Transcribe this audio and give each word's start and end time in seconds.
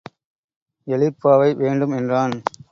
எழிற்பாவை 0.87 1.49
வேண்டும் 1.53 1.91
என்றான். 1.91 2.35